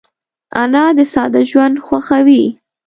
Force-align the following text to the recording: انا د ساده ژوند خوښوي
انا 0.61 0.85
د 0.97 0.99
ساده 1.13 1.41
ژوند 1.51 1.75
خوښوي 1.85 2.43